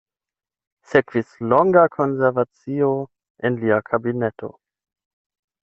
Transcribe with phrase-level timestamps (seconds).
[0.93, 2.89] Sekvis longa konversacio
[3.49, 4.53] en lia kabineto.